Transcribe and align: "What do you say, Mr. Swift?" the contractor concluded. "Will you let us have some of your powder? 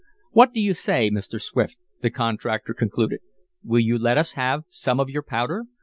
"What 0.31 0.51
do 0.51 0.59
you 0.59 0.73
say, 0.73 1.11
Mr. 1.11 1.39
Swift?" 1.39 1.77
the 2.01 2.09
contractor 2.09 2.73
concluded. 2.73 3.19
"Will 3.63 3.81
you 3.81 3.99
let 3.99 4.17
us 4.17 4.31
have 4.31 4.63
some 4.67 4.99
of 4.99 5.11
your 5.11 5.21
powder? 5.21 5.65